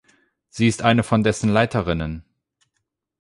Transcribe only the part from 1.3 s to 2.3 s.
Leiterinnen.